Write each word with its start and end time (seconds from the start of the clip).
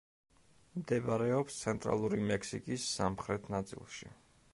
მდებარეობს 0.77 1.59
ცენტრალური 1.65 2.21
მექსიკის 2.31 2.87
სამხრეთ 2.95 3.47
ნაწილში. 3.57 4.11